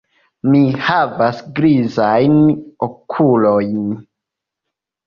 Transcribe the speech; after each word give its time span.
Mi 0.53 0.61
havas 0.85 1.43
grizajn 1.61 2.41
okulojn. 2.89 3.79